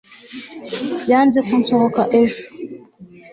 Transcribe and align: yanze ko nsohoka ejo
yanze 1.09 1.39
ko 1.47 1.53
nsohoka 1.61 2.01
ejo 2.21 2.43